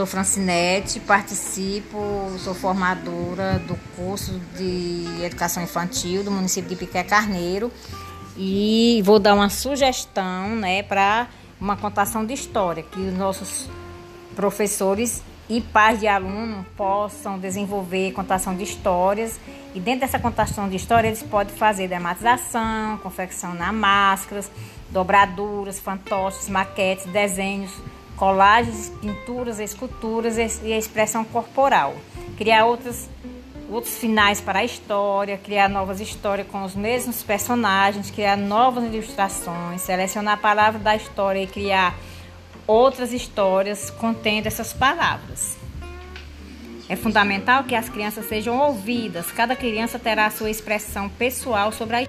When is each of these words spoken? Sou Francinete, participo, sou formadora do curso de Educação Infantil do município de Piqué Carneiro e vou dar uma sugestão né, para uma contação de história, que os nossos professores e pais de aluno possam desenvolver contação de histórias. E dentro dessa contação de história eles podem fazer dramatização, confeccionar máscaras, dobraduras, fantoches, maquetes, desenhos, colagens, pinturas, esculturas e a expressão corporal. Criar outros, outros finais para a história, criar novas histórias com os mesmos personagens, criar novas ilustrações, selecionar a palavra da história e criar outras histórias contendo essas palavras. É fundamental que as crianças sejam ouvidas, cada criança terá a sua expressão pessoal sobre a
Sou 0.00 0.06
Francinete, 0.06 0.98
participo, 0.98 1.98
sou 2.38 2.54
formadora 2.54 3.58
do 3.58 3.76
curso 3.94 4.40
de 4.56 5.04
Educação 5.22 5.62
Infantil 5.62 6.24
do 6.24 6.30
município 6.30 6.70
de 6.70 6.74
Piqué 6.74 7.02
Carneiro 7.02 7.70
e 8.34 9.02
vou 9.04 9.18
dar 9.18 9.34
uma 9.34 9.50
sugestão 9.50 10.56
né, 10.56 10.82
para 10.82 11.28
uma 11.60 11.76
contação 11.76 12.24
de 12.24 12.32
história, 12.32 12.82
que 12.82 12.98
os 12.98 13.12
nossos 13.12 13.68
professores 14.34 15.22
e 15.50 15.60
pais 15.60 16.00
de 16.00 16.06
aluno 16.06 16.64
possam 16.78 17.38
desenvolver 17.38 18.12
contação 18.12 18.56
de 18.56 18.62
histórias. 18.62 19.38
E 19.74 19.80
dentro 19.80 20.00
dessa 20.00 20.18
contação 20.18 20.66
de 20.66 20.76
história 20.76 21.08
eles 21.08 21.22
podem 21.22 21.54
fazer 21.54 21.88
dramatização, 21.88 22.96
confeccionar 23.02 23.70
máscaras, 23.70 24.50
dobraduras, 24.88 25.78
fantoches, 25.78 26.48
maquetes, 26.48 27.04
desenhos, 27.04 27.70
colagens, 28.20 28.92
pinturas, 29.00 29.58
esculturas 29.58 30.36
e 30.62 30.74
a 30.74 30.76
expressão 30.76 31.24
corporal. 31.24 31.96
Criar 32.36 32.66
outros, 32.66 33.08
outros 33.70 33.96
finais 33.96 34.42
para 34.42 34.58
a 34.58 34.64
história, 34.64 35.38
criar 35.38 35.70
novas 35.70 36.02
histórias 36.02 36.46
com 36.46 36.62
os 36.62 36.74
mesmos 36.74 37.22
personagens, 37.22 38.10
criar 38.10 38.36
novas 38.36 38.84
ilustrações, 38.84 39.80
selecionar 39.80 40.34
a 40.34 40.36
palavra 40.36 40.78
da 40.78 40.94
história 40.94 41.42
e 41.42 41.46
criar 41.46 41.98
outras 42.66 43.14
histórias 43.14 43.88
contendo 43.88 44.48
essas 44.48 44.74
palavras. 44.74 45.56
É 46.90 46.96
fundamental 46.96 47.64
que 47.64 47.74
as 47.74 47.88
crianças 47.88 48.26
sejam 48.26 48.58
ouvidas, 48.58 49.32
cada 49.32 49.56
criança 49.56 49.98
terá 49.98 50.26
a 50.26 50.30
sua 50.30 50.50
expressão 50.50 51.08
pessoal 51.08 51.72
sobre 51.72 51.96
a 51.96 52.02